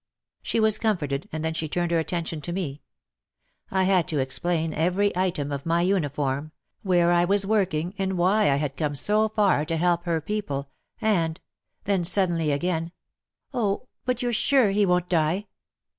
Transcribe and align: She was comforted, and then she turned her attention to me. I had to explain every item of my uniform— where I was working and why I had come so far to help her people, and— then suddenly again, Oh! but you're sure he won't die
She 0.41 0.59
was 0.59 0.79
comforted, 0.79 1.29
and 1.31 1.45
then 1.45 1.53
she 1.53 1.69
turned 1.69 1.91
her 1.91 1.99
attention 1.99 2.41
to 2.41 2.51
me. 2.51 2.81
I 3.69 3.83
had 3.83 4.07
to 4.07 4.17
explain 4.17 4.73
every 4.73 5.15
item 5.15 5.51
of 5.51 5.63
my 5.63 5.83
uniform— 5.83 6.53
where 6.81 7.11
I 7.11 7.23
was 7.23 7.45
working 7.45 7.93
and 7.99 8.17
why 8.17 8.49
I 8.49 8.55
had 8.55 8.75
come 8.75 8.95
so 8.95 9.29
far 9.29 9.63
to 9.65 9.77
help 9.77 10.05
her 10.05 10.19
people, 10.19 10.71
and— 10.99 11.39
then 11.83 12.03
suddenly 12.03 12.51
again, 12.51 12.93
Oh! 13.53 13.89
but 14.03 14.23
you're 14.23 14.33
sure 14.33 14.71
he 14.71 14.87
won't 14.87 15.07
die 15.07 15.45